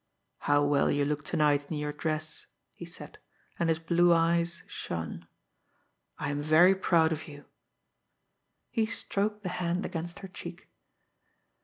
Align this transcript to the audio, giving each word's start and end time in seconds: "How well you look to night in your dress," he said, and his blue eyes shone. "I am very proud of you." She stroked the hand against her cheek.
"How 0.39 0.65
well 0.65 0.89
you 0.89 1.05
look 1.05 1.23
to 1.25 1.37
night 1.37 1.69
in 1.69 1.77
your 1.77 1.93
dress," 1.93 2.47
he 2.75 2.85
said, 2.87 3.19
and 3.59 3.69
his 3.69 3.77
blue 3.77 4.11
eyes 4.11 4.63
shone. 4.65 5.27
"I 6.17 6.31
am 6.31 6.41
very 6.41 6.73
proud 6.73 7.11
of 7.11 7.27
you." 7.27 7.45
She 8.73 8.87
stroked 8.87 9.43
the 9.43 9.49
hand 9.61 9.85
against 9.85 10.17
her 10.25 10.27
cheek. 10.27 10.67